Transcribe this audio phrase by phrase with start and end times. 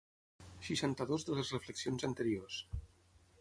[0.69, 2.59] Seixanta-dos de les reflexions anteriors.